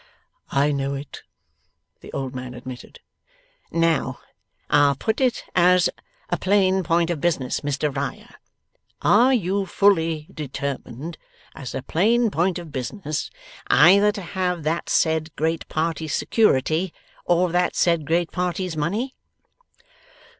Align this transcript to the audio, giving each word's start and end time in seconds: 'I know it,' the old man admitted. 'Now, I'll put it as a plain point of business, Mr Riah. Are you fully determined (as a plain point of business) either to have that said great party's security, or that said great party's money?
'I 0.49 0.71
know 0.71 0.93
it,' 0.95 1.21
the 1.99 2.11
old 2.11 2.33
man 2.33 2.55
admitted. 2.55 3.01
'Now, 3.69 4.17
I'll 4.67 4.95
put 4.95 5.21
it 5.21 5.43
as 5.55 5.91
a 6.31 6.37
plain 6.39 6.81
point 6.83 7.11
of 7.11 7.21
business, 7.21 7.59
Mr 7.59 7.95
Riah. 7.95 8.33
Are 9.03 9.31
you 9.31 9.67
fully 9.67 10.27
determined 10.33 11.19
(as 11.53 11.75
a 11.75 11.83
plain 11.83 12.31
point 12.31 12.57
of 12.57 12.71
business) 12.71 13.29
either 13.67 14.11
to 14.13 14.23
have 14.23 14.63
that 14.63 14.89
said 14.89 15.35
great 15.35 15.67
party's 15.69 16.15
security, 16.15 16.95
or 17.25 17.51
that 17.51 17.75
said 17.75 18.07
great 18.07 18.31
party's 18.31 18.75
money? 18.75 19.13